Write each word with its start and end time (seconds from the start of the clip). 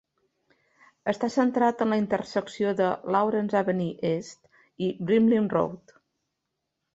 Està 1.11 1.27
centrat 1.33 1.83
en 1.85 1.93
la 1.93 1.99
intersecció 2.03 2.71
de 2.79 2.87
Lawrence 3.17 3.59
Avenue 3.61 4.09
East 4.13 4.51
i 4.87 4.89
Brimley 5.11 5.45
Road. 5.59 5.97